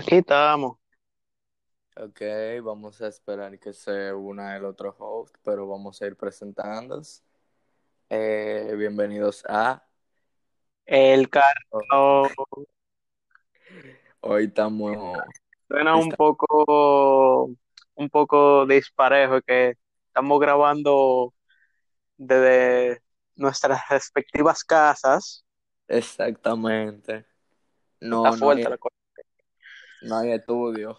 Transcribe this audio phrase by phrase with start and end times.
[0.00, 0.78] aquí estamos.
[1.96, 2.22] Ok,
[2.62, 7.22] vamos a esperar que se una el otro host, pero vamos a ir presentándonos.
[8.08, 9.86] Eh, bienvenidos a.
[10.86, 12.28] El carro
[14.20, 15.18] Hoy estamos.
[15.68, 17.50] suena un poco,
[17.94, 19.76] un poco disparejo que
[20.06, 21.34] estamos grabando
[22.16, 23.02] desde
[23.36, 25.44] nuestras respectivas casas.
[25.86, 27.26] Exactamente.
[28.00, 28.99] No, Está fuerte hay, la cosa.
[30.02, 30.98] No hay estudio.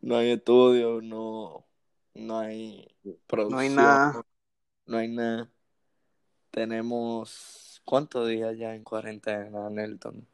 [0.00, 1.64] No hay estudio, no,
[2.14, 2.88] no hay
[3.26, 3.52] producción.
[3.52, 4.22] No hay nada.
[4.86, 5.50] No hay nada.
[6.50, 7.80] Tenemos.
[7.84, 10.26] ¿Cuántos días ya en cuarentena, Nelton?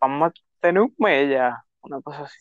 [0.00, 2.38] Vamos a tener un mes ya, una cosa así.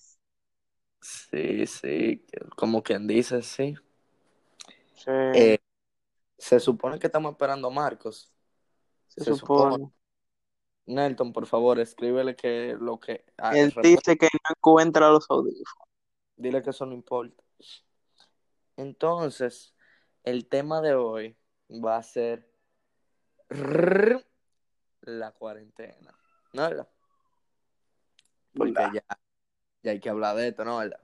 [1.02, 2.26] Sí, sí,
[2.56, 3.76] como quien dice, sí.
[4.96, 5.60] Sí, Eh,
[6.38, 8.32] se supone que estamos esperando a Marcos.
[9.08, 9.76] se, se supone.
[9.76, 9.92] supone.
[10.88, 13.26] Nelton, por favor, escríbele que lo que...
[13.38, 15.88] ah, Él dice que no encuentra los audífonos.
[16.38, 17.44] Dile que eso no importa.
[18.78, 19.76] Entonces,
[20.24, 21.38] el tema de hoy
[21.70, 22.50] va a ser
[25.02, 26.18] la cuarentena,
[26.54, 26.88] ¿no verdad?
[28.56, 28.94] Porque ¿Verdad?
[28.94, 29.20] ya,
[29.84, 31.02] ya hay que hablar de esto, ¿no verdad?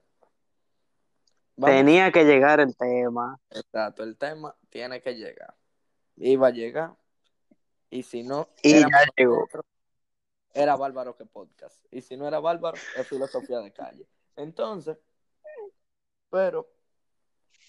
[1.56, 1.76] Vamos.
[1.76, 3.40] Tenía que llegar el tema.
[3.52, 5.56] Exacto, el tema tiene que llegar.
[6.16, 6.96] Iba a llegar.
[7.90, 9.36] Y si no, Y ya llegó.
[9.36, 9.66] nosotros,
[10.54, 11.84] era bárbaro que podcast.
[11.92, 14.08] Y si no era bárbaro, es filosofía de calle.
[14.36, 14.98] Entonces,
[16.34, 16.68] pero,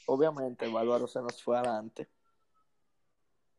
[0.07, 2.09] obviamente, Bárbaro se nos fue adelante.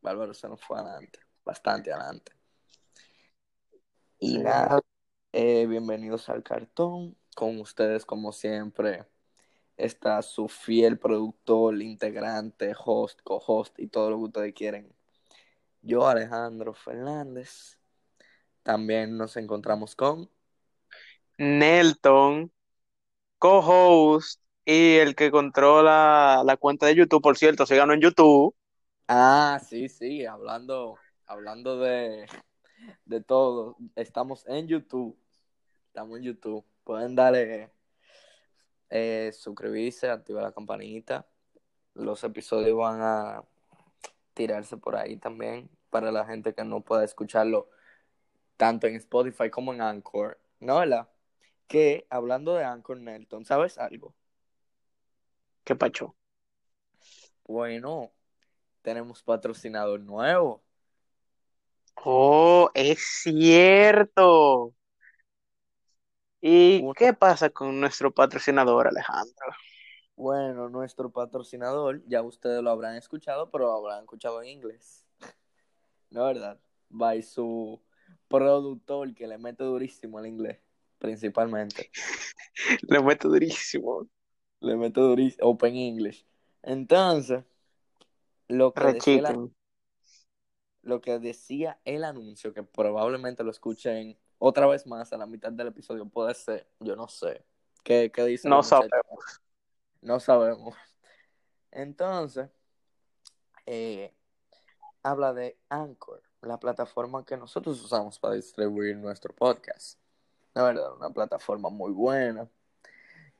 [0.00, 1.20] Bárbaro se nos fue adelante.
[1.44, 2.32] Bastante adelante.
[4.18, 4.80] Y nada,
[5.32, 7.16] eh, bienvenidos al cartón.
[7.36, 9.06] Con ustedes, como siempre,
[9.76, 14.92] está su fiel productor, integrante, host, co-host y todo lo que ustedes quieren.
[15.82, 17.75] Yo, Alejandro Fernández.
[18.66, 20.28] También nos encontramos con.
[21.38, 22.50] Nelton,
[23.38, 28.56] co-host y el que controla la cuenta de YouTube, por cierto, síganos en YouTube.
[29.06, 32.26] Ah, sí, sí, hablando, hablando de,
[33.04, 33.76] de todo.
[33.94, 35.16] Estamos en YouTube.
[35.86, 36.64] Estamos en YouTube.
[36.82, 37.70] Pueden darle
[38.90, 41.24] eh, suscribirse, activar la campanita.
[41.94, 43.44] Los episodios van a
[44.34, 47.70] tirarse por ahí también para la gente que no pueda escucharlo
[48.56, 50.38] tanto en Spotify como en Anchor.
[50.60, 51.08] ¿No, verdad?
[51.68, 54.14] Que hablando de Anchor, Nelton, ¿sabes algo?
[55.64, 56.16] ¿Qué pacho?
[57.46, 58.12] Bueno,
[58.82, 60.62] tenemos patrocinador nuevo.
[62.04, 64.72] Oh, es cierto.
[66.40, 69.46] ¿Y Uno- qué pasa con nuestro patrocinador, Alejandro?
[70.16, 75.04] Bueno, nuestro patrocinador, ya ustedes lo habrán escuchado, pero lo habrán escuchado en inglés.
[76.10, 76.58] ¿No verdad?
[76.90, 77.80] By su
[78.28, 80.58] productor que le mete durísimo al inglés,
[80.98, 81.90] principalmente.
[82.88, 84.08] Le meto durísimo.
[84.60, 86.26] Le mete durísimo, Open English.
[86.62, 87.44] Entonces,
[88.48, 89.36] lo que, decía
[90.82, 95.52] lo que decía el anuncio, que probablemente lo escuchen otra vez más a la mitad
[95.52, 97.44] del episodio, puede ser, yo no sé.
[97.82, 98.88] ¿Qué, qué dice No muchacho?
[98.88, 99.40] sabemos.
[100.00, 100.74] No sabemos.
[101.70, 102.48] Entonces,
[103.66, 104.14] eh,
[105.02, 109.98] habla de Anchor, la plataforma que nosotros usamos para distribuir nuestro podcast.
[110.54, 112.48] La verdad, una plataforma muy buena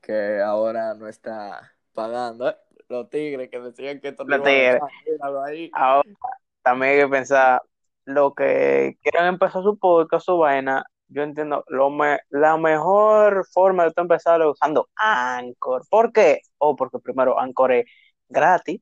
[0.02, 2.48] que ahora no está pagando.
[2.48, 2.56] ¿eh?
[2.88, 4.80] Los tigres que decían que esto no tigres.
[5.44, 5.70] ahí.
[5.72, 6.08] Ahora
[6.62, 7.62] también hay que pensar,
[8.04, 13.84] lo que quieran empezar su podcast, su vaina, yo entiendo, lo me- la mejor forma
[13.84, 15.84] de tú empezar es usando Anchor.
[15.88, 16.40] ¿Por qué?
[16.58, 17.86] O porque primero Anchor es
[18.28, 18.80] gratis,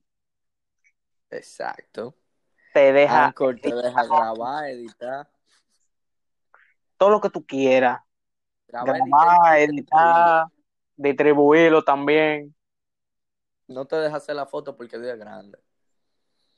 [1.31, 2.15] Exacto.
[2.75, 5.31] Te deja Anchor te deja grabar, editar.
[6.99, 8.00] todo lo que tú quieras,
[8.67, 10.47] Grabar, grabar, editar,
[10.97, 12.53] distribuirlo también.
[13.69, 15.56] No te deja hacer la foto porque es grande.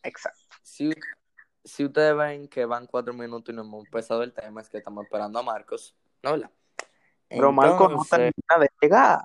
[0.03, 0.41] Exacto.
[0.63, 0.91] Si,
[1.63, 4.79] si ustedes ven que van cuatro minutos y no hemos empezado el tema, es que
[4.79, 5.95] estamos esperando a Marcos.
[6.23, 6.51] ¿No, verdad?
[7.29, 9.21] Pero Marco no termina de llegar.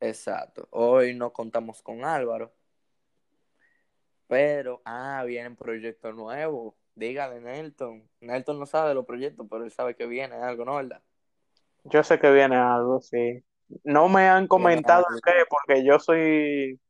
[0.00, 0.66] exacto.
[0.70, 2.54] Hoy no contamos con Álvaro.
[4.26, 6.74] Pero, ah, vienen proyectos nuevos.
[6.94, 8.08] Dígale, Nelton.
[8.20, 11.02] Nelton no sabe de los proyectos, pero él sabe que viene algo, ¿no, verdad?
[11.84, 13.44] Yo sé que viene algo, sí.
[13.84, 16.80] No me han comentado qué, porque yo soy.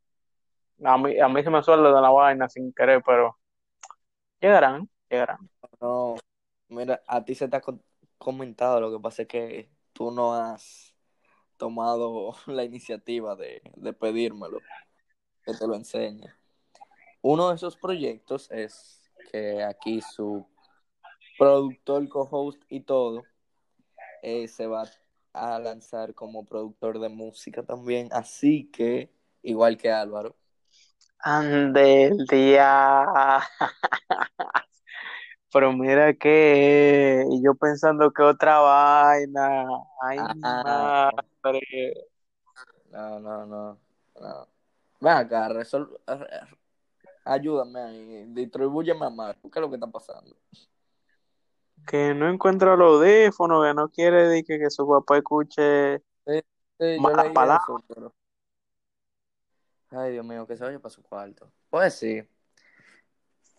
[0.84, 3.38] A mí, a mí se me suele de la vaina sin querer, pero
[4.40, 5.50] llegarán, llegarán.
[5.80, 6.16] No,
[6.68, 7.80] mira, a ti se te ha co-
[8.18, 10.94] comentado, lo que pasa es que tú no has
[11.56, 14.60] tomado la iniciativa de, de pedírmelo,
[15.44, 16.28] que te lo enseñe.
[17.24, 19.00] Uno de esos proyectos es
[19.32, 20.46] que aquí su
[21.38, 23.24] productor, co-host y todo
[24.22, 24.84] eh, se va
[25.32, 28.08] a lanzar como productor de música también.
[28.12, 29.10] Así que,
[29.42, 30.36] igual que Álvaro.
[31.20, 33.40] Ande el día.
[35.50, 39.66] Pero mira que yo pensando que otra vaina.
[40.02, 41.10] Ay, Ah,
[41.42, 41.60] madre.
[42.90, 43.78] no, no, no.
[44.20, 44.48] no.
[45.00, 45.98] Ven acá, resol-
[47.24, 49.50] ayúdame ahí, distribúyeme a Marco.
[49.50, 50.36] ¿Qué es lo que está pasando?
[51.86, 56.40] Que no encuentra los audífonos, que no quiere de que, que su papá escuche Sí,
[56.78, 57.62] sí, yo malas palabras.
[57.64, 58.14] eso, pero.
[59.90, 61.50] Ay, Dios mío, que se vaya para su cuarto.
[61.70, 62.22] Pues sí.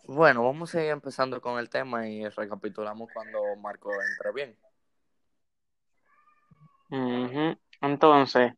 [0.08, 4.58] Bueno, vamos a ir empezando con el tema y recapitulamos cuando Marco entre bien.
[7.82, 8.54] Entonces,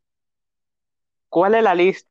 [1.30, 2.10] ¿cuál es la lista?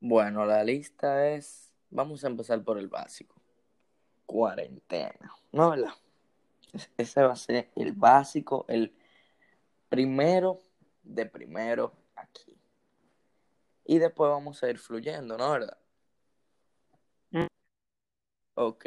[0.00, 1.72] Bueno, la lista es.
[1.90, 3.40] Vamos a empezar por el básico.
[4.26, 5.32] Cuarentena.
[5.52, 5.94] ¿No, verdad?
[6.96, 8.94] Ese va a ser el básico, el
[9.88, 10.58] primero
[11.02, 12.56] de primero aquí.
[13.84, 15.78] Y después vamos a ir fluyendo, ¿no, verdad?
[18.54, 18.86] Ok.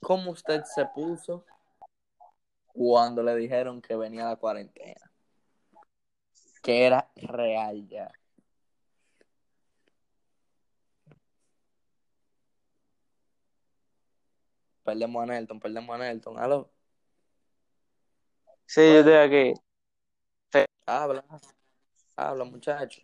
[0.00, 1.44] ¿Cómo usted se puso
[2.68, 5.12] cuando le dijeron que venía la cuarentena?
[6.62, 8.10] Que era real ya.
[14.88, 16.38] Perdemos a Nelton, perdemos a Nelton.
[16.38, 16.70] Aló,
[18.64, 19.52] Sí, yo estoy aquí.
[20.86, 21.22] habla,
[22.16, 23.02] habla, muchacho.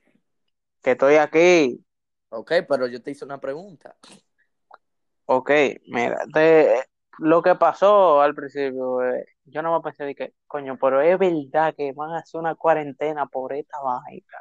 [0.82, 1.84] Que estoy aquí.
[2.30, 3.94] Ok, pero yo te hice una pregunta.
[5.26, 5.50] Ok,
[5.88, 6.82] mira, de,
[7.18, 11.18] lo que pasó al principio, eh, yo no me pensé de que, coño, pero es
[11.18, 14.38] verdad que van a hacer una cuarentena por esta vaina.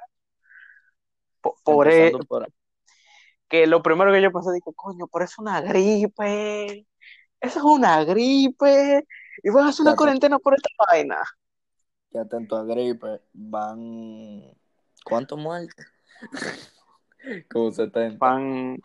[1.42, 2.54] Po- Por, e- por ahí.
[3.50, 6.88] que lo primero que yo pensé, dije, coño, pero es una gripe.
[7.44, 9.06] Eso es una gripe.
[9.44, 11.18] Y van a hacer una Ya te- cuarentena por esta vaina.
[12.10, 13.81] que atento a gripe, van.
[15.04, 15.86] ¿Cuántos muertos?
[17.51, 18.18] Como 70.
[18.19, 18.78] Van,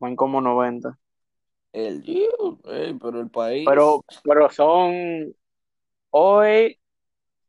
[0.00, 0.98] van como 90.
[1.72, 2.30] El Dios,
[2.64, 3.66] pero el país.
[3.66, 5.34] Pero, pero son,
[6.10, 6.80] hoy,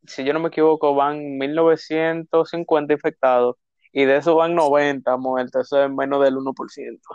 [0.08, 3.58] si yo no me equivoco, van 1950 infectados.
[3.94, 5.68] Y de esos van 90 muertos.
[5.68, 7.10] Eso es menos del 1%.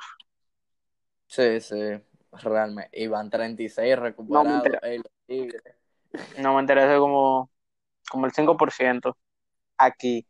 [1.29, 1.77] Sí, sí,
[2.43, 2.91] realmente.
[3.01, 4.63] Y van 36 No me recuperados.
[6.39, 7.51] No me interesa como,
[8.11, 9.17] como el 5%
[9.77, 10.27] aquí.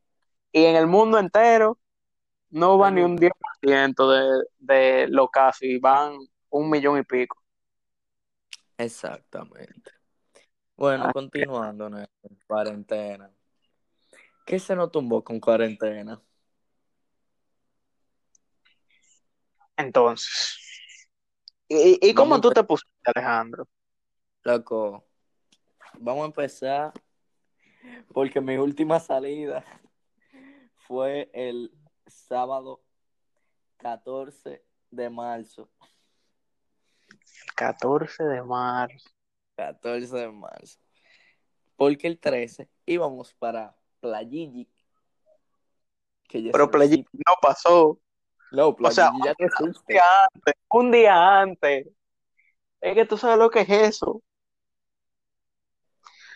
[0.52, 1.78] Y en el mundo entero
[2.50, 3.30] no va ni un mío.
[3.62, 6.18] 10% de, de los casos y van
[6.50, 7.36] un millón y pico.
[8.76, 9.92] Exactamente.
[10.76, 13.30] Bueno, continuando, Nelson, cuarentena.
[14.46, 16.22] ¿Qué se nos tumbó con cuarentena?
[19.76, 20.56] Entonces,
[21.68, 23.66] ¿y, y cómo tú te pusiste, Alejandro?
[24.44, 25.04] loco.
[25.98, 26.92] Vamos a empezar
[28.12, 29.64] porque mi última salida
[30.86, 31.72] fue el
[32.06, 32.82] sábado
[33.78, 35.68] 14 de marzo.
[37.56, 39.08] 14 de marzo.
[39.56, 40.78] 14 de marzo.
[41.76, 44.68] Porque el 13 íbamos para Playigi.
[46.28, 47.04] Que ya Pero sitio.
[47.12, 48.00] no pasó.
[48.50, 50.02] No, O sea, ya un día
[50.34, 51.86] antes, un día antes.
[52.80, 54.22] Es que tú sabes lo que es eso.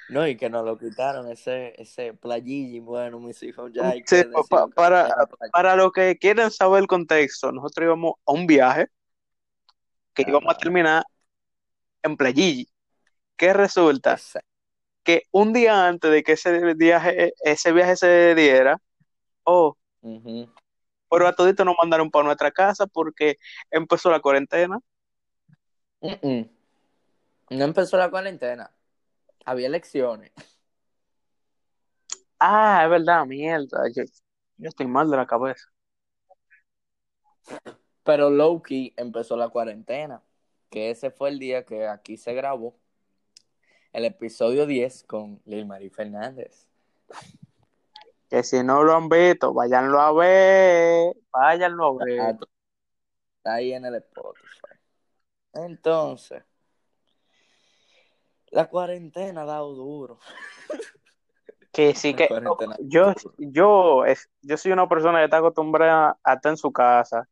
[0.08, 2.80] No, y que nos lo quitaron ese, ese Playigi.
[2.80, 4.42] Bueno, mis hijos, ya hay Sí, que que
[4.74, 5.50] para, Playigi.
[5.52, 8.88] para los que quieren saber el contexto, nosotros íbamos a un viaje
[10.12, 11.04] que íbamos a terminar
[12.02, 12.68] en Playigi.
[13.36, 14.12] ¿Qué resulta?
[14.12, 14.48] exacto.
[15.02, 18.78] Que un día antes de que ese viaje, ese viaje se diera,
[19.44, 20.52] oh, Ujú.
[21.12, 23.36] Pero a todito nos mandaron para nuestra casa porque
[23.70, 24.80] empezó la cuarentena.
[26.00, 28.70] No empezó la cuarentena.
[29.44, 30.32] Había elecciones.
[32.38, 33.90] Ah, es verdad, mierda.
[33.94, 34.04] Yo,
[34.56, 35.70] yo estoy mal de la cabeza.
[38.04, 40.22] Pero Loki empezó la cuarentena.
[40.70, 42.74] Que ese fue el día que aquí se grabó
[43.92, 46.66] el episodio 10 con Lil Marie Fernández.
[48.32, 51.14] Que si no lo han visto, váyanlo a ver.
[51.30, 52.36] Váyanlo a ver.
[53.36, 54.72] Está ahí en el Spotify.
[55.52, 56.42] Entonces,
[58.50, 60.18] la cuarentena ha dado duro.
[61.72, 62.30] Que sí que
[62.80, 64.04] yo, yo,
[64.40, 67.28] yo soy una persona que está acostumbrada a estar en su casa.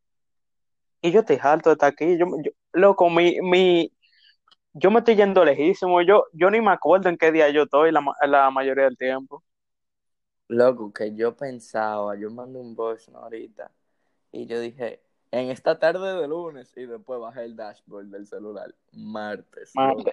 [1.01, 2.19] Y yo estoy harto de estar aquí.
[2.19, 3.91] Yo, yo- loco, mi, mi,
[4.75, 6.03] yo me estoy yendo lejísimo.
[6.03, 9.43] Yo, yo ni me acuerdo en qué día yo estoy la, la mayoría del tiempo.
[10.51, 13.21] Loco, que yo pensaba, yo mandé un voice ¿no?
[13.21, 13.71] ahorita,
[14.33, 18.75] Y yo dije, en esta tarde de lunes, y después bajé el dashboard del celular,
[18.93, 19.71] martes.
[19.77, 20.07] Martes.
[20.07, 20.13] loco.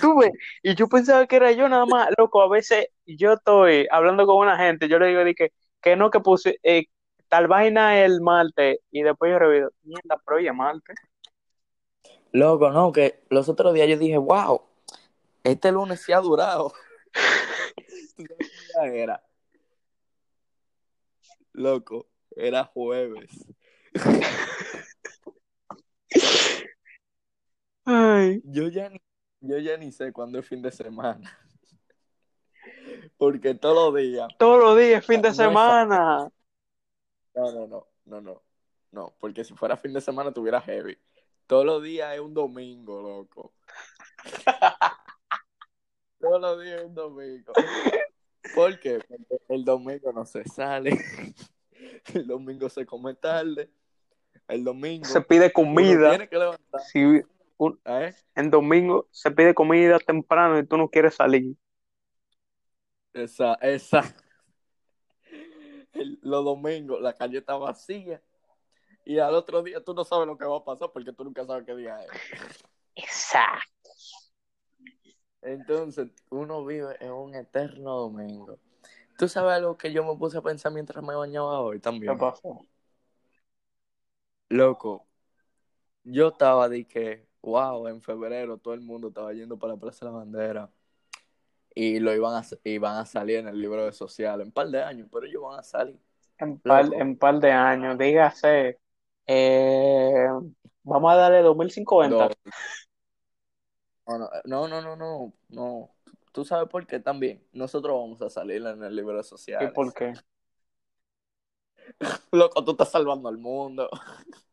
[0.00, 0.30] Tú ves,
[0.62, 4.36] y yo pensaba que era yo nada más, loco, a veces yo estoy hablando con
[4.36, 6.86] una gente, yo le digo de que, no, que puse eh,
[7.28, 10.96] tal vaina el martes, y después yo reviso, mierda, pero oye, martes.
[12.32, 14.62] Loco, no, que los otros días yo dije, wow,
[15.42, 16.72] este lunes sí ha durado.
[18.16, 19.22] ¿Tú sabes qué día era?
[21.54, 23.30] Loco, era jueves.
[27.84, 29.00] Ay, Yo ya ni,
[29.40, 31.38] yo ya ni sé cuándo es fin de semana.
[33.16, 34.28] Porque todos los días.
[34.38, 36.28] todos los días, fin de No es- semana.
[37.34, 38.42] No, no, no, no, no.
[38.92, 40.96] No, porque si fuera fin de semana tuviera heavy.
[41.46, 43.52] Todos los días es un domingo, loco.
[46.20, 47.52] Todos los días es un domingo.
[48.54, 48.98] ¿Por qué?
[49.08, 50.90] Porque el domingo no se sale.
[52.14, 53.70] El domingo se come tarde.
[54.48, 56.10] El domingo Se pide comida.
[56.10, 56.80] tiene que levantar.
[56.82, 57.02] Si
[57.56, 58.14] un- ¿eh?
[58.34, 61.56] en domingo se pide comida temprano y tú no quieres salir.
[63.12, 64.14] Esa, esa.
[65.92, 68.20] El- los domingos la calle está vacía.
[69.06, 71.44] Y al otro día tú no sabes lo que va a pasar porque tú nunca
[71.46, 72.10] sabes qué día es.
[72.96, 73.73] Exacto.
[75.44, 78.58] Entonces, uno vive en un eterno domingo.
[79.18, 82.18] ¿Tú sabes algo que yo me puse a pensar mientras me bañaba hoy ¿Qué también?
[82.18, 82.66] pasó?
[84.48, 85.06] Loco,
[86.02, 90.06] yo estaba de que, wow, en febrero todo el mundo estaba yendo para la Plaza
[90.06, 90.70] de la Bandera.
[91.74, 94.68] Y lo iban a, iban a salir en el libro de social en un par
[94.68, 95.98] de años, pero ellos van a salir.
[96.38, 96.96] En par, Loco.
[96.96, 98.78] en par de años, dígase,
[99.26, 100.26] eh,
[100.84, 102.28] vamos a darle 2050.
[102.28, 102.30] No,
[104.06, 105.90] no, no, no, no, no.
[106.32, 107.42] ¿Tú sabes por qué también?
[107.52, 110.12] Nosotros vamos a salir en el libro de ¿Y por qué?
[112.32, 113.88] Loco, tú estás salvando al mundo.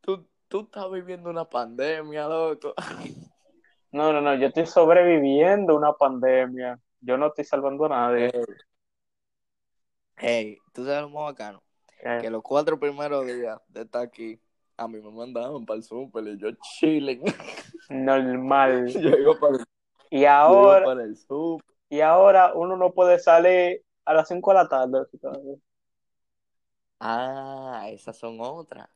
[0.00, 2.74] Tú, tú estás viviendo una pandemia, loco.
[3.90, 6.78] No, no, no, yo estoy sobreviviendo una pandemia.
[7.00, 8.30] Yo no estoy salvando a nadie.
[8.34, 8.44] Hey,
[10.16, 11.62] hey, tú sabes lo más bacano.
[12.20, 14.38] Que los cuatro primeros días de estar aquí,
[14.78, 17.22] a mí me mandaban para el súper y yo chilling.
[17.90, 18.86] normal.
[18.88, 19.64] yo para el,
[20.10, 21.66] Y ahora, para el súper.
[21.90, 25.06] y ahora uno no puede salir a las 5 de la tarde.
[27.00, 28.88] Ah, esas son otras.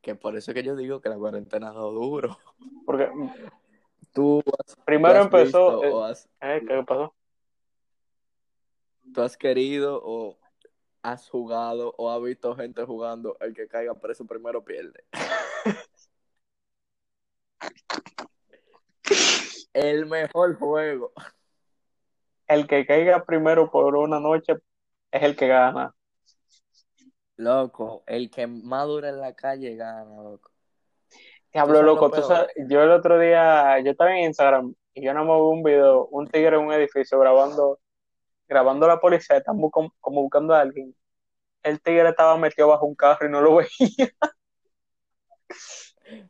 [0.00, 2.36] Que por eso es que yo digo que la cuarentena ha dado duro.
[2.84, 3.10] Porque
[4.12, 5.80] Tú has, primero empezó.
[5.80, 7.14] visto eh, has, eh, ¿qué pasó?
[9.14, 10.38] tú has querido o
[11.02, 15.04] has jugado o has visto gente jugando, el que caiga preso primero pierde.
[19.72, 21.12] El mejor juego.
[22.46, 24.54] El que caiga primero por una noche
[25.10, 25.94] es el que gana.
[27.36, 30.50] Loco, el que más dura en la calle gana, loco.
[31.52, 35.12] Diablo, lo loco, tú sabes, yo el otro día, yo estaba en Instagram y yo
[35.12, 37.78] no me vi un video, un tigre en un edificio grabando,
[38.48, 40.94] grabando a la policía, están buscando, como buscando a alguien.
[41.62, 44.10] El tigre estaba metido bajo un carro y no lo veía.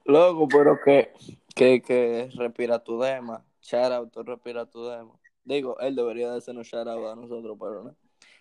[0.05, 1.13] Loco, pero que,
[1.55, 3.45] que, que respira tu dema.
[3.61, 5.19] Shout out, tú respira tu dema.
[5.45, 7.97] Digo, él debería de hacernos shout out a nosotros, pero no.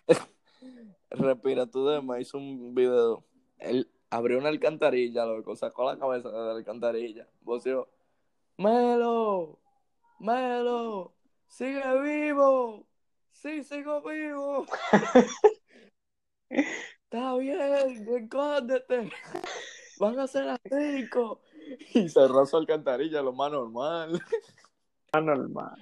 [1.10, 3.24] respira tu dema hizo un video.
[3.58, 7.28] Él abrió una alcantarilla, loco, sacó la cabeza de la alcantarilla.
[7.40, 7.88] Voció,
[8.58, 9.58] Melo,
[10.18, 11.14] Melo,
[11.48, 12.86] sigue vivo.
[13.32, 14.66] Sí, sigo vivo.
[16.48, 19.10] Está bien, escóndete.
[19.98, 21.40] Van a ser las cinco.
[21.94, 24.20] Y cerró su alcantarilla, lo más normal.
[25.12, 25.76] Normal.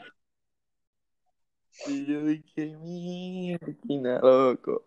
[1.86, 4.84] Y yo dije, mierda, loco.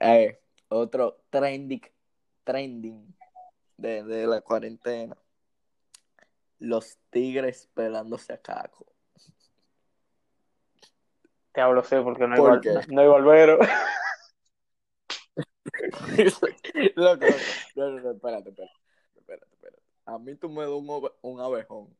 [0.00, 1.82] Eh, otro trending,
[2.44, 3.14] trending
[3.76, 5.16] de, de la cuarentena.
[6.58, 8.86] Los tigres pelándose a Caco.
[11.52, 13.08] Te hablo sí, porque no hay, ¿Por no hay
[16.96, 17.26] loco, loco.
[17.76, 18.79] No, no, no, espérate, espérate.
[20.10, 21.96] A mí tú me das un, un abejón.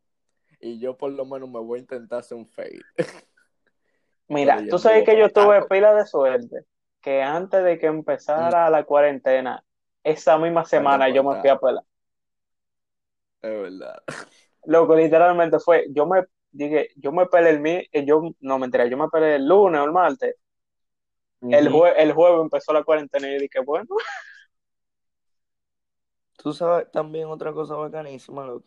[0.61, 2.87] Y yo por lo menos me voy a intentar hacer un fade.
[4.29, 6.65] Mira, tú sabes que yo tuve pila de suerte,
[7.01, 9.65] que antes de que empezara la cuarentena,
[10.05, 11.85] esa misma semana yo me fui a pelar.
[13.43, 14.03] Es verdad.
[14.65, 18.67] Loco, literalmente fue, yo me dije, yo me pelé el mi, eh, yo no me
[18.67, 20.35] enteré, yo me pelé el lunes o el martes.
[21.49, 23.87] El, jue- el jueves empezó la cuarentena y yo dije, bueno,
[26.43, 28.67] Tú sabes también otra cosa bacanísima, loco.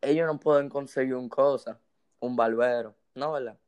[0.00, 1.78] Ellos no pueden conseguir un cosa,
[2.20, 3.58] un barbero, ¿no, verdad?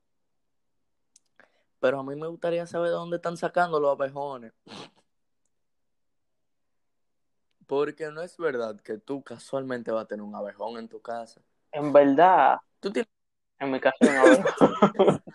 [1.78, 4.54] Pero a mí me gustaría saber de dónde están sacando los abejones.
[7.66, 11.42] Porque no es verdad que tú casualmente vas a tener un abejón en tu casa.
[11.70, 13.10] En verdad, Tú tienes
[13.58, 15.22] en mi casa hay un abejón.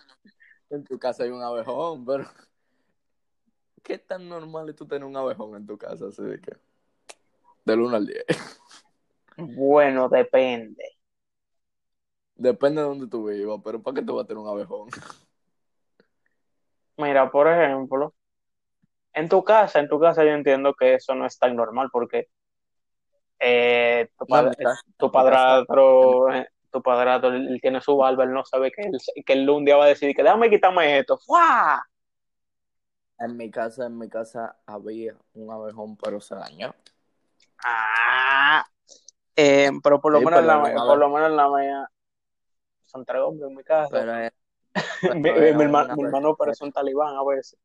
[0.70, 2.24] en tu casa hay un abejón, pero
[3.84, 6.06] ¿qué tan normal es tú tener un abejón en tu casa?
[6.08, 6.56] Así de que
[7.64, 8.24] del 1 al 10.
[9.36, 10.96] Bueno, depende.
[12.36, 14.88] Depende de dónde tú vivas, pero ¿para qué tú vas a tener un abejón?
[16.96, 18.14] Mira, por ejemplo,
[19.14, 22.28] en tu casa, en tu casa yo entiendo que eso no es tan normal porque
[23.38, 28.24] eh, tu, No, padre- mi casa- tu padrastro, eh, tu padrastro, él, tiene su barba,
[28.24, 30.98] él no sabe que él, que él un día va a decir que déjame quitarme
[30.98, 31.18] esto.
[31.18, 31.84] ¡Fua!
[33.18, 36.72] En mi casa, en mi casa había un abejón, pero se dañó.
[37.64, 38.64] Ah,
[39.36, 41.48] eh, pero por lo Sí, menos en la, pero un por lo menos en la
[41.48, 41.88] mía
[42.82, 43.90] son tres hombres en mi casa.
[43.90, 44.34] Pero era-
[45.14, 45.54] mi, pero
[45.96, 47.58] mi hermano parece un talibán a veces.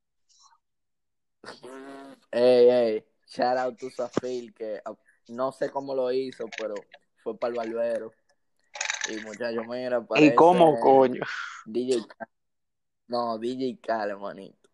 [2.32, 4.94] Ey, ey, shout out to Safil, que ah,
[5.30, 6.76] no sé cómo lo hizo, pero
[7.24, 8.12] fue para el barbero.
[9.12, 11.22] Y muchacho, mira, ¿Y parece cómo, coño?
[11.66, 12.08] DJ.
[13.08, 14.70] No, DJ Khaled, manito.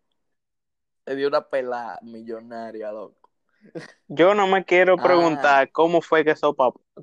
[1.06, 3.25] Le dio una pelada millonaria, loco.
[4.08, 5.02] Yo no me quiero Ah.
[5.02, 6.54] preguntar cómo fue que eso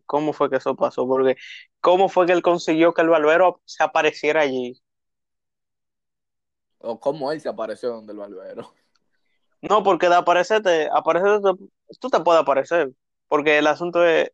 [0.06, 1.36] cómo fue que eso pasó, porque
[1.82, 4.82] cómo fue que él consiguió que el barbero se apareciera allí.
[6.80, 8.74] O cómo él se apareció donde el barbero.
[9.62, 11.50] No, porque de aparecerte, aparecerte,
[12.00, 12.92] tú te puedes aparecer,
[13.30, 14.30] porque el asunto es,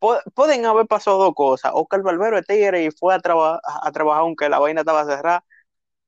[0.00, 3.18] pu- pueden haber pasado dos cosas, o que el barbero es tigre y fue a,
[3.18, 5.44] traba- a trabajar aunque la vaina estaba cerrada,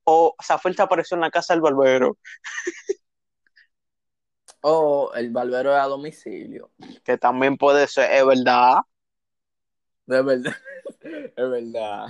[0.05, 2.17] o Zafel se apareció en la casa del barbero,
[4.65, 6.71] O el barbero es a domicilio.
[7.03, 8.77] que también puede ser, es verdad.
[10.05, 10.53] De verdad.
[11.35, 12.07] Es verdad.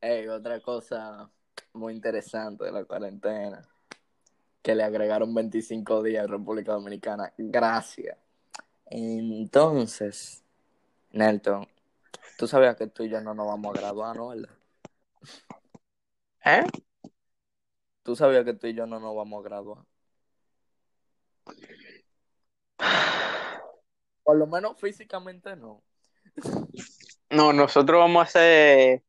[0.00, 1.30] Ey, otra cosa
[1.72, 3.62] muy interesante de la cuarentena.
[4.62, 7.32] Que le agregaron 25 días en República Dominicana.
[7.38, 8.18] Gracias.
[8.86, 10.42] Entonces,
[11.12, 11.68] Nelton,
[12.36, 14.28] tú sabías que tú y yo no nos vamos a graduar, ¿no?
[14.28, 14.50] ¿Verdad?
[16.44, 16.64] ¿Eh?
[18.02, 19.89] Tú sabías que tú y yo no nos vamos a graduar.
[24.22, 25.82] Por lo menos físicamente no.
[27.30, 29.02] No, nosotros vamos a hacer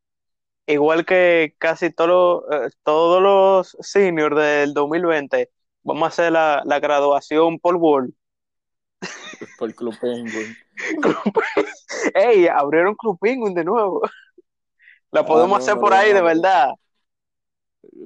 [0.66, 5.52] igual que casi todos los, eh, todos los seniors del 2020,
[5.84, 8.12] vamos a hacer la, la graduación por Word.
[9.58, 10.56] Por Club Penguin.
[12.14, 12.48] ¡Ey!
[12.48, 14.02] Abrieron Club Penguin de nuevo.
[15.12, 16.70] La Ah, podemos no, hacer por no, ahí, de verdad.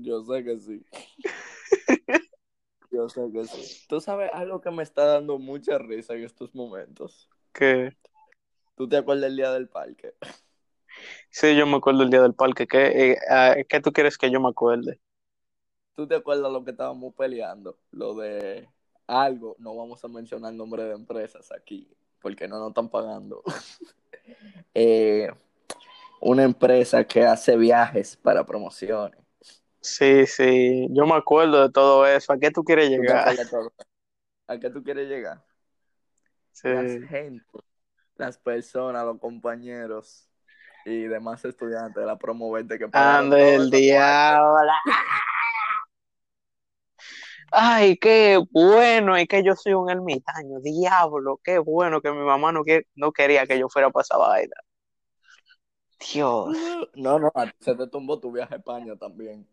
[0.01, 0.85] Yo sé que sí.
[3.13, 3.87] Que.
[3.87, 7.29] Tú sabes algo que me está dando mucha risa en estos momentos.
[7.53, 7.95] Que
[8.75, 10.13] ¿Tú te acuerdas del día del parque?
[11.29, 12.67] sí, yo me acuerdo el día del parque.
[12.67, 14.99] ¿Qué, eh, ¿qué tú quieres que yo me acuerde?
[15.95, 17.77] ¿Tú te acuerdas lo que estábamos peleando?
[17.91, 18.67] Lo de
[19.07, 21.89] algo, no vamos a mencionar nombre de empresas aquí,
[22.21, 23.41] porque no nos están pagando.
[24.77, 25.29] Eh,
[26.19, 29.24] una empresa que hace viajes para promociones.
[29.85, 32.33] Sí, sí, yo me acuerdo de todo eso.
[32.33, 33.35] ¿A qué tú quieres ¿Tú te llegar?
[34.47, 35.43] ¿A qué tú quieres llegar?
[36.51, 36.69] Sí.
[36.69, 37.45] las gente,
[38.15, 40.29] las personas, los compañeros
[40.85, 44.71] y demás estudiantes de la promo 20 que Ande el diablo.
[47.51, 52.51] Ay, qué bueno, es que yo soy un ermitaño, diablo, qué bueno que mi mamá
[52.51, 54.55] no, que- no quería que yo fuera para esa vaina.
[55.99, 56.55] Dios.
[56.95, 59.47] No, no, se te tumbó tu viaje a España también.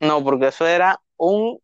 [0.00, 1.58] No, porque eso era un...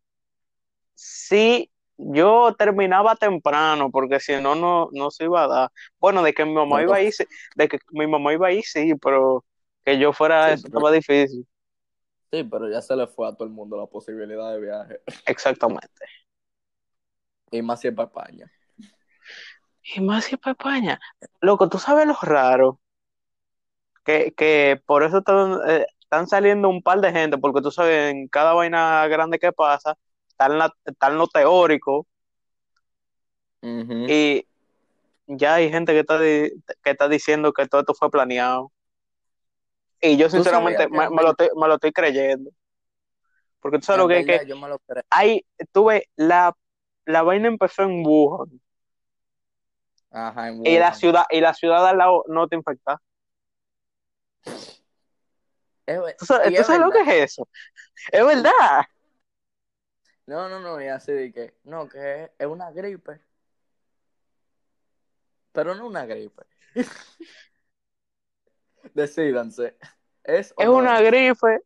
[0.93, 5.71] Sí, yo terminaba temprano, porque si no, no, no se iba a dar.
[5.99, 8.51] Bueno, de que mi mamá iba a ir, sí- de que mi mamá iba a
[8.51, 9.45] ir, sí, pero
[9.83, 11.47] que yo fuera, Sí, eso pero- estaba difícil.
[12.31, 14.99] Sí, pero ya se le fue a todo el mundo la posibilidad de viaje.
[15.25, 15.87] Exactamente.
[17.51, 18.51] Y más si es para España.
[19.95, 20.99] Y más si para España.
[21.41, 22.79] Loco, tú sabes lo raro.
[24.05, 28.11] Que, que por eso están, eh, están saliendo un par de gente, porque tú sabes,
[28.13, 29.95] en cada vaina grande que pasa,
[30.29, 32.07] está en, la, está en lo teórico,
[34.07, 34.45] y
[35.27, 36.51] ya hay gente que está, di-
[36.83, 38.71] que está diciendo que todo esto fue planeado.
[40.01, 42.51] Y yo ¿Tú sinceramente me, lo estoy, me lo estoy creyendo.
[43.59, 45.03] Porque tú sabes lo que es que yo me lo creo.
[45.09, 46.55] hay, tuve, la,
[47.05, 48.61] la vaina empezó en Wuhan,
[50.11, 50.99] Ajá, en y la Wuhan.
[50.99, 53.01] ciudad, y la ciudad al lado no te infecta.
[55.85, 57.47] Es ¿Tú sabes, tú lo que es eso?
[58.11, 58.85] Es verdad.
[60.25, 63.21] No, no, no, y así de que, no, que es una gripe.
[65.51, 66.43] Pero no una gripe.
[68.93, 69.77] Decídanse.
[70.23, 71.61] ¿Es Es una gripe,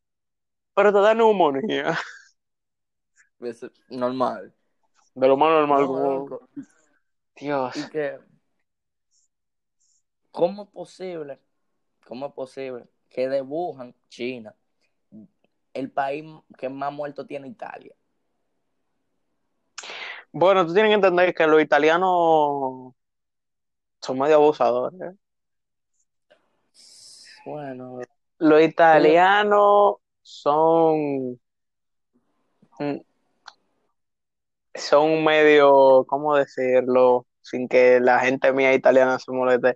[0.73, 1.97] pero te da neumonía.
[3.39, 4.53] Es normal.
[5.15, 5.85] De lo más normal.
[5.85, 6.39] No.
[7.37, 7.75] Dios.
[7.77, 8.19] Y que,
[10.31, 11.39] ¿cómo es posible?
[12.09, 14.55] ¿Cómo es posible que de Wuhan, China,
[15.75, 16.25] el país
[16.57, 17.93] que más muertos tiene Italia?
[20.31, 22.95] Bueno, tú tienes que entender que los italianos
[24.01, 24.99] son medio abusadores.
[24.99, 25.13] ¿eh?
[27.45, 27.99] Bueno,
[28.39, 31.39] Los italianos son.
[34.73, 37.27] Son medio, ¿cómo decirlo?
[37.41, 39.75] Sin que la gente mía italiana se moleste.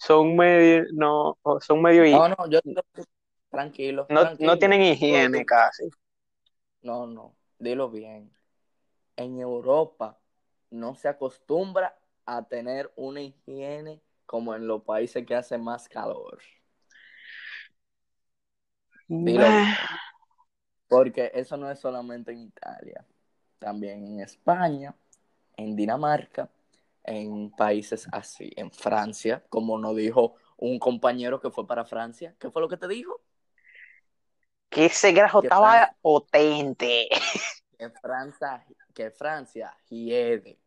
[0.00, 2.60] Son medio, no, son medio, no, no, yo
[3.50, 4.52] tranquilo, no, tranquilo.
[4.52, 5.90] no tienen higiene casi.
[6.80, 8.32] No, no, dilo bien.
[9.16, 10.18] En Europa
[10.70, 16.38] no se acostumbra a tener una higiene como en los países que hace más calor.
[19.06, 19.74] Dilo bien.
[20.88, 23.04] Porque eso no es solamente en Italia,
[23.58, 24.94] también en España,
[25.58, 26.48] en Dinamarca,
[27.10, 32.34] en países así, en Francia, como nos dijo un compañero que fue para Francia.
[32.38, 33.20] ¿Qué fue lo que te dijo?
[34.68, 37.08] Que ese grajo Que estaba Francia- potente.
[37.78, 40.58] Que Francia, que Francia hiede.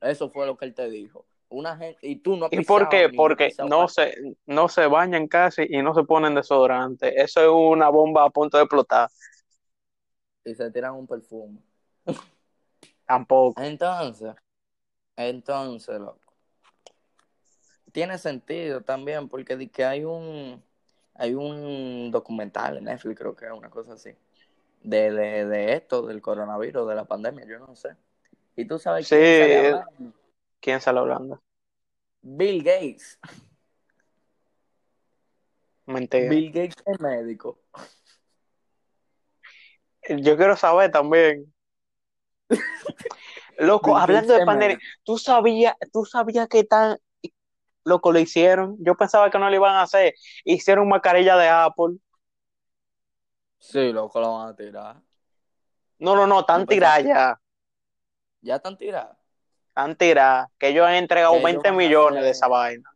[0.00, 1.26] Eso fue lo que él te dijo.
[1.48, 3.08] Una gente, y tú no has ¿Y por qué?
[3.14, 4.14] Porque no se,
[4.46, 7.20] no se bañan casi y no se ponen desodorante.
[7.22, 9.08] Eso es una bomba a punto de explotar.
[10.44, 11.60] y se tiran un perfume.
[13.06, 13.60] Tampoco.
[13.62, 14.34] Entonces,
[15.16, 16.20] entonces, loco.
[17.92, 20.62] Tiene sentido también, porque di que hay un
[21.18, 24.10] hay un documental en Netflix, creo que es una cosa así,
[24.82, 27.96] de, de, de esto, del coronavirus, de la pandemia, yo no sé.
[28.54, 30.12] Y tú sabes quién sale hablando?
[30.60, 31.42] ¿Quién sale hablando?
[32.22, 33.18] Bill Gates.
[35.86, 36.28] Mentira.
[36.28, 37.58] Bill Gates es médico.
[40.08, 41.52] Yo quiero saber también.
[43.58, 44.78] Loco, hablando de pandemia.
[45.02, 46.98] ¿tú sabías, tú sabías que tan
[47.84, 48.76] loco lo hicieron?
[48.80, 50.14] Yo pensaba que no lo iban a hacer.
[50.44, 51.96] Hicieron mascarilla de Apple.
[53.58, 54.96] Sí, loco, lo van a tirar.
[55.98, 57.40] No, no, no, pensaba- tiradas ya.
[58.42, 59.16] Ya están tiradas.
[59.72, 60.48] Tan tiradas.
[60.58, 62.90] Que ellos han entregado Que ellos 20 van a millones de esa vaina.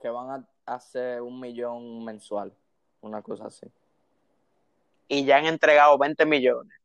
[0.00, 2.54] Que van a hacer un millón mensual.
[3.00, 3.66] Una cosa así.
[5.08, 6.79] Y ya han entregado 20 millones.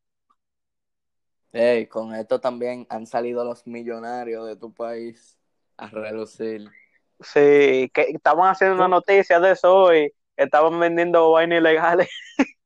[1.89, 5.37] Con esto también han salido los millonarios de tu país
[5.77, 6.69] a relucir.
[7.21, 10.13] Sí, que estaban haciendo una noticia de eso hoy.
[10.35, 12.09] que Estaban vendiendo vainas ilegales.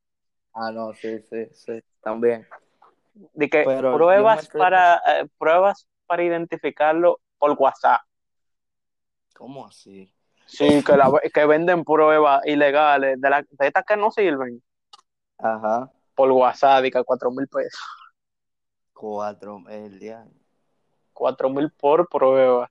[0.52, 2.44] Ah, no, sí, sí, sí, también.
[3.14, 8.00] De que Pero pruebas para eh, pruebas para identificarlo por WhatsApp.
[9.36, 10.12] ¿Cómo así?
[10.44, 14.60] Sí, que, la, que venden pruebas ilegales de, la, de estas que no sirven
[15.38, 15.88] Ajá.
[16.16, 17.80] por WhatsApp, que cuatro mil pesos.
[19.00, 20.26] Cuatro, el día.
[21.14, 22.70] Cuatro mil por prueba.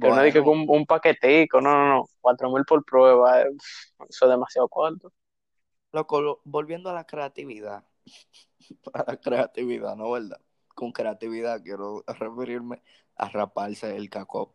[0.00, 2.04] Que no dije que un, un paquetico, no, no, no.
[2.22, 3.42] Cuatro mil por prueba.
[3.42, 3.50] eh,
[4.08, 5.12] Eso es demasiado cuarto.
[5.92, 7.84] Loco, lo- volviendo a la creatividad.
[8.94, 10.40] A la creatividad, ¿no verdad?
[10.74, 12.80] Con creatividad quiero referirme
[13.16, 14.54] a raparse el caco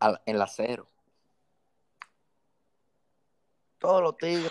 [0.00, 0.88] al- en la cero.
[3.76, 4.50] Todos los tigres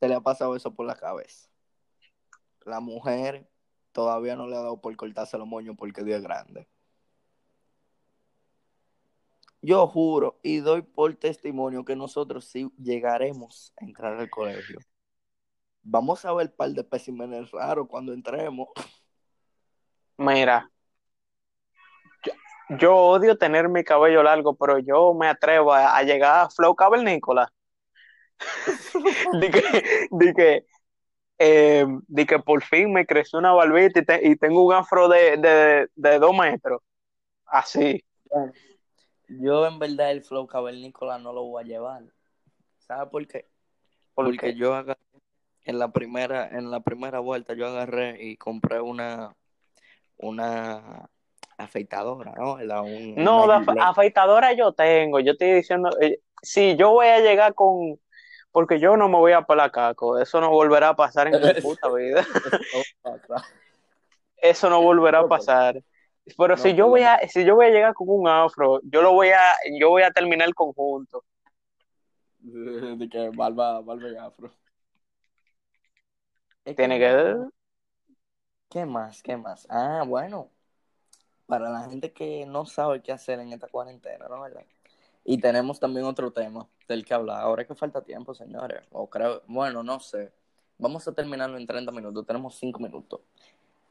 [0.00, 1.48] se le ha pasado eso por la cabeza.
[2.64, 3.48] La mujer
[3.92, 6.68] todavía no le ha dado por cortarse los moños porque Dios es grande.
[9.62, 14.78] Yo juro y doy por testimonio que nosotros sí llegaremos a entrar al colegio.
[15.82, 18.68] Vamos a ver un par de especímenes raros cuando entremos.
[20.18, 20.70] Mira,
[22.24, 22.32] yo,
[22.78, 26.76] yo odio tener mi cabello largo, pero yo me atrevo a, llegar a Flow
[29.50, 30.66] que, de que,
[31.38, 35.08] eh, de que por fin me creció una barbita y, te- y tengo un afro
[35.08, 36.80] de, de, de dos metros.
[37.46, 38.04] Así.
[39.28, 42.02] Yo en verdad el flow cavernícola no lo voy a llevar.
[42.78, 43.46] ¿Sabes por qué?
[44.14, 44.54] ¿Por Porque qué?
[44.54, 45.00] yo agarré,
[45.64, 49.34] en la primera, en la primera vuelta yo agarré y compré una,
[50.18, 51.08] una
[51.56, 52.58] afeitadora, ¿no?
[52.58, 53.78] La- un- No, Gillette.
[53.80, 55.20] afeitadora yo tengo.
[55.20, 57.98] Yo estoy diciendo, eh, si yo voy a llegar con,
[58.54, 60.16] porque yo no me voy a pelar caco.
[60.16, 62.24] Eso no volverá a pasar en mi puta vida.
[64.36, 65.82] Eso no volverá a pasar.
[66.38, 69.02] Pero No, si yo voy a, si yo voy a llegar con un afro, yo
[69.02, 69.40] lo voy a,
[69.80, 71.24] yo voy a terminar el conjunto.
[72.98, 74.52] De que barba, barba y afro.
[76.62, 77.34] Tiene que- que,
[78.70, 79.20] ¿Qué más?
[79.20, 79.66] ¿Qué más?
[79.68, 80.48] Ah, bueno.
[81.46, 84.40] Para la gente que no sabe qué hacer en esta cuarentena, ¿no?
[84.40, 84.64] ¿Verdad?
[85.24, 87.40] Y tenemos también otro tema del que hablar.
[87.40, 88.86] Ahora es que falta tiempo, señores.
[88.92, 90.32] O creo, bueno, no sé.
[90.76, 92.26] Vamos a terminarlo en 30 minutos.
[92.26, 93.20] Tenemos 5 minutos.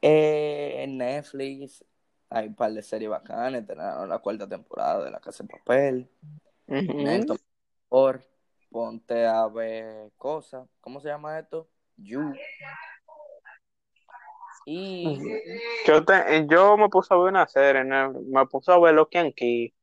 [0.00, 1.84] Eh, en Netflix
[2.30, 3.66] hay un par de series bacanas.
[3.66, 6.08] Tenemos la cuarta temporada de La Casa de Papel.
[6.68, 7.38] Ujú.
[7.88, 8.22] Por
[8.70, 10.68] ponte a ver cosas.
[10.80, 11.68] ¿Cómo se llama esto?
[11.96, 12.32] You.
[14.66, 15.20] Y.
[15.86, 19.34] Yo, te- yo me puse a ver una serie, me puse a ver Loki and
[19.34, 19.74] Key,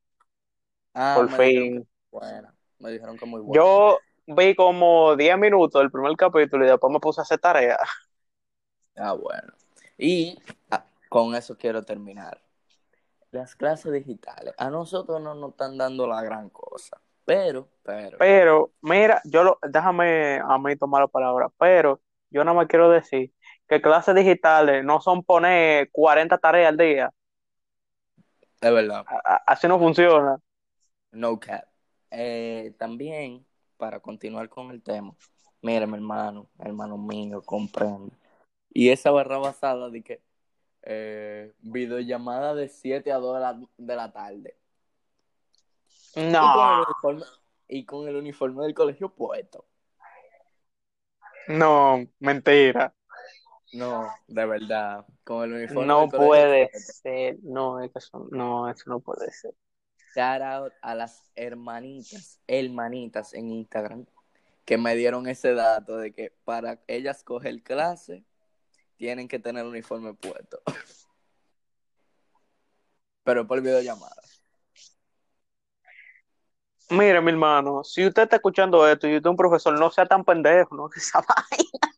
[0.94, 1.88] Ah, por fin.
[2.12, 2.54] buena.
[2.80, 3.64] Me dijeron que muy buena.
[3.64, 7.78] Yo vi como 10 minutos del primer capítulo y después me puse a hacer tarea.
[8.96, 9.54] Ah, bueno.
[9.98, 10.38] Y
[10.72, 12.42] ah, con eso quiero terminar.
[13.32, 14.54] Las clases digitales.
[14.58, 17.00] A nosotros no nos están dando la gran cosa.
[17.24, 22.56] Pero, pero, Pero, mira, yo lo, déjame a mí tomar la palabra, pero yo nada
[22.56, 23.32] más quiero decir
[23.70, 27.14] que clases digitales no son poner 40 tareas al día.
[28.62, 29.06] es verdad.
[29.08, 30.38] A- así no funciona.
[31.12, 31.68] No cap.
[32.12, 33.46] Eh, también,
[33.78, 35.16] para continuar con el tema,
[35.62, 38.16] mira, mi hermano, hermano mío, comprende.
[38.70, 40.22] Y esa barra basada de que
[40.84, 44.58] eh, videollamada de 7 a 2 de la, de la tarde.
[46.40, 47.26] Y con, No, el uniforme,
[47.68, 49.66] y con el uniforme del colegio puesto.
[51.48, 52.94] no, mentira.
[53.74, 55.06] No, de verdad.
[55.24, 56.94] Con el uniforme No del colegio puede puesto.
[57.04, 57.38] ser.
[57.44, 59.54] No, eso, no, eso no puede ser.
[60.16, 64.06] Shout out a las hermanitas, hermanitas en Instagram
[64.66, 68.24] que me dieron ese dato de que para ellas coger clase
[68.98, 70.62] tienen que tener uniforme puesto.
[73.24, 74.22] Pero por videollamada.
[76.90, 80.06] Mire, mi hermano, si usted está escuchando esto y usted es un profesor, no sea
[80.06, 81.96] tan pendejo, no esa vaina.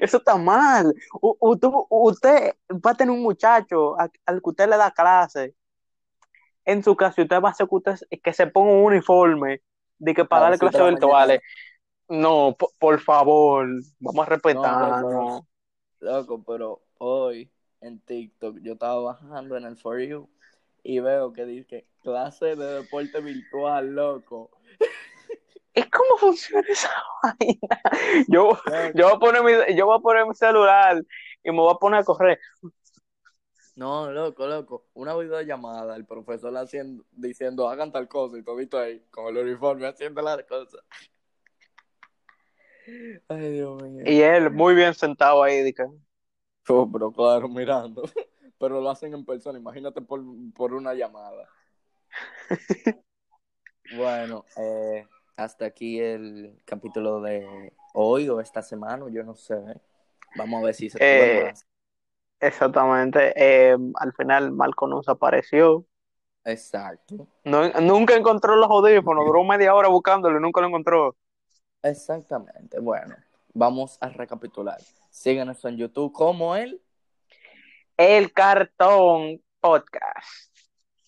[0.00, 0.94] Eso está mal.
[1.20, 4.10] U- usted, usted va a tener un muchacho al
[4.42, 5.54] que usted le da clase.
[6.70, 9.60] En su caso, usted va a hacer que, usted, que se ponga un uniforme
[9.98, 10.90] de que para A darle mañana.
[10.90, 11.40] virtuales.
[12.08, 13.66] No, po- por, favor,
[13.98, 15.42] vamos a No, respetarnos.
[16.00, 20.28] loco, pero hoy en TikTok yo estaba bajando en el For You
[20.82, 24.50] y veo que dice clase de deporte virtual, loco.
[25.74, 26.90] ¿Y cómo funciona esa
[27.22, 27.80] vaina?
[28.28, 28.58] Yo,
[28.94, 31.02] yo, voy a poner mi, yo voy a poner mi celular
[31.44, 32.38] y me voy a poner a correr.
[33.80, 34.84] No, loco, loco.
[34.92, 39.86] Una videollamada, el profesor haciendo, diciendo hagan tal cosa y todito ahí, con el uniforme
[39.86, 40.82] haciendo las cosas.
[43.28, 44.04] Ay, Dios mío.
[44.04, 45.72] Y él muy bien sentado ahí.
[45.72, 45.84] que,
[46.68, 48.02] Oh, pero claro, mirando.
[48.58, 50.22] Pero lo hacen en persona, imagínate por,
[50.54, 51.48] por una llamada.
[53.96, 59.56] Bueno, eh, hasta aquí el capítulo de hoy o esta semana, yo no sé.
[60.36, 61.66] Vamos a ver si se Eh, sube más.
[62.40, 63.32] Exactamente.
[63.36, 65.84] Eh, al final Marco nos apareció.
[66.44, 67.28] Exacto.
[67.44, 69.26] No, nunca encontró los audífonos.
[69.26, 71.16] Duró media hora buscándolo y nunca lo encontró.
[71.82, 72.80] Exactamente.
[72.80, 73.14] Bueno,
[73.52, 74.80] vamos a recapitular.
[75.10, 76.80] Síguenos en YouTube como él.
[77.96, 80.56] El Cartón Podcast.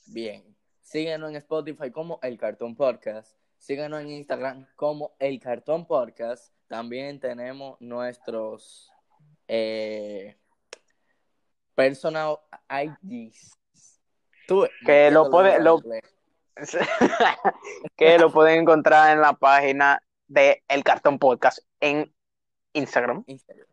[0.07, 0.45] Bien.
[0.83, 3.35] Síguenos en Spotify como El Cartón Podcast.
[3.57, 6.53] Síguenos en Instagram como El Cartón Podcast.
[6.67, 8.93] También tenemos nuestros
[9.49, 10.37] eh,
[11.75, 12.39] personal
[12.71, 13.59] IDs.
[14.47, 15.81] Tú, Que lo puede- lo-
[17.97, 22.13] que lo pueden encontrar en la página de El Cartón Podcast en
[22.73, 23.25] Instagram.
[23.27, 23.67] Instagram.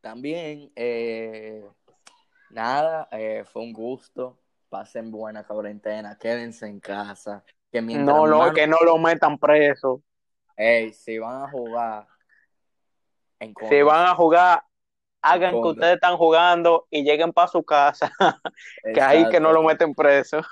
[0.00, 1.64] También, eh,
[2.50, 4.38] nada, eh, fue un gusto.
[4.68, 7.44] Pasen buena cuarentena, quédense en casa.
[7.70, 10.02] Que No lo, que no lo metan preso.
[10.56, 12.06] Ey, si van a jugar
[13.38, 14.64] en Si van a jugar,
[15.22, 18.12] hagan que ustedes están jugando y lleguen para su casa.
[18.94, 20.42] Que ahí que no lo meten preso.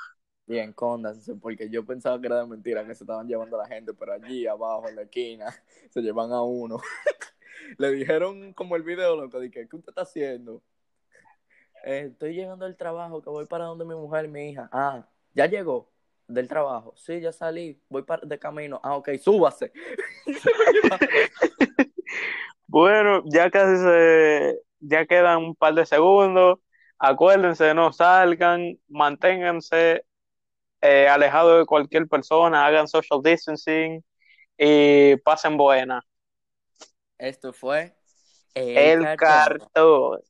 [0.46, 3.68] Bien, cóndanse, porque yo pensaba que era de mentira que se estaban llevando a la
[3.68, 5.46] gente, pero allí abajo en la esquina
[5.90, 6.80] se llevan a uno.
[7.78, 10.62] Le dijeron como el video, loco, que, ¿qué usted está haciendo?
[11.84, 14.68] "Eh, estoy llegando del trabajo, que voy para donde mi mujer mi hija.
[14.72, 15.88] Ah, ¿ya llegó
[16.26, 16.94] del trabajo?
[16.96, 18.80] Sí, ya salí, voy para, de camino.
[18.82, 19.72] Ah, ok, súbase.
[22.70, 26.60] Bueno, ya casi se, ya quedan un par de segundos.
[27.00, 30.04] Acuérdense, no salgan, manténganse
[30.80, 34.04] eh, alejados de cualquier persona, hagan social distancing
[34.56, 36.00] y pasen buena.
[37.18, 37.92] Esto fue
[38.54, 39.58] El Cartón.
[39.58, 40.20] cartón.